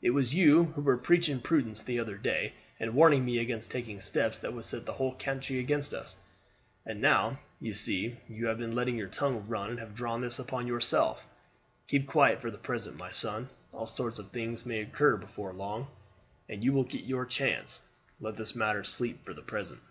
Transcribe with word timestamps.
"It 0.00 0.12
was 0.12 0.34
you 0.34 0.64
who 0.74 0.80
were 0.80 0.96
preaching 0.96 1.38
prudence 1.38 1.82
the 1.82 1.98
other 2.00 2.16
day, 2.16 2.54
and 2.78 2.94
warning 2.94 3.26
me 3.26 3.36
against 3.40 3.70
taking 3.70 4.00
steps 4.00 4.38
that 4.38 4.54
would 4.54 4.64
set 4.64 4.78
all 4.78 4.86
the 4.86 4.92
whole 4.94 5.14
country 5.18 5.58
against 5.58 5.92
us; 5.92 6.16
and 6.86 7.02
now, 7.02 7.38
you 7.60 7.74
see, 7.74 8.16
you 8.26 8.46
have 8.46 8.56
been 8.56 8.74
letting 8.74 8.96
your 8.96 9.10
tongue 9.10 9.44
run, 9.46 9.68
and 9.68 9.78
have 9.78 9.94
drawn 9.94 10.22
this 10.22 10.38
upon 10.38 10.66
yourself. 10.66 11.26
Keep 11.88 12.06
quiet 12.08 12.40
for 12.40 12.50
the 12.50 12.56
present, 12.56 12.96
my 12.96 13.10
son; 13.10 13.50
all 13.70 13.86
sorts 13.86 14.18
of 14.18 14.28
things 14.28 14.64
may 14.64 14.80
occur 14.80 15.18
before 15.18 15.52
long, 15.52 15.88
and 16.48 16.64
you 16.64 16.72
will 16.72 16.84
get 16.84 17.04
your 17.04 17.26
chance. 17.26 17.82
Let 18.18 18.36
this 18.36 18.54
matter 18.56 18.82
sleep 18.82 19.22
for 19.26 19.34
the 19.34 19.42
present." 19.42 19.82